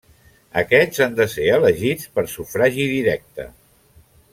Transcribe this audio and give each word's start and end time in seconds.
Aquests 0.61 1.01
han 1.07 1.13
de 1.21 1.27
ser 1.35 1.45
elegits 1.59 2.09
per 2.17 2.27
sufragi 2.35 2.91
directe. 2.97 3.51